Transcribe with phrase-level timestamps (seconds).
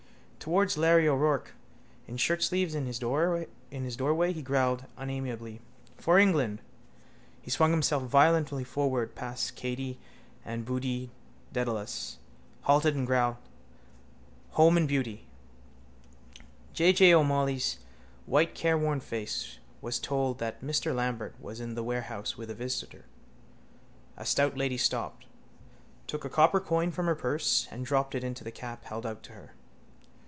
[0.43, 1.51] Towards Larry O'Rourke,
[2.07, 5.59] in shirtsleeves in his doorway, he growled unamiably:
[5.99, 6.63] —For England...
[7.43, 9.97] He swung himself violently forward past Katey
[10.43, 11.11] and Boody
[11.53, 12.17] Dedalus,
[12.61, 13.35] halted and growled:
[14.53, 15.27] —home and beauty.
[16.73, 16.91] J.
[16.91, 17.13] J.
[17.13, 17.77] O'Molloy's
[18.25, 23.05] white careworn face was told that Mr Lambert was in the warehouse with a visitor.
[24.17, 25.27] A stout lady stopped,
[26.07, 29.21] took a copper coin from her purse and dropped it into the cap held out
[29.25, 29.51] to her.